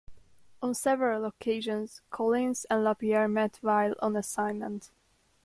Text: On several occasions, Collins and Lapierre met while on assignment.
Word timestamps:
On 0.63 0.73
several 0.73 1.25
occasions, 1.25 2.01
Collins 2.09 2.65
and 2.71 2.83
Lapierre 2.83 3.27
met 3.27 3.59
while 3.61 3.93
on 4.01 4.15
assignment. 4.15 4.89